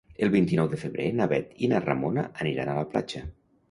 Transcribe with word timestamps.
El 0.27 0.29
vint-i-nou 0.35 0.69
de 0.71 0.79
febrer 0.85 1.05
na 1.21 1.29
Bet 1.35 1.55
i 1.63 1.71
na 1.77 1.85
Ramona 1.87 2.27
aniran 2.47 2.77
a 2.77 2.83
la 2.83 2.91
platja. 2.93 3.29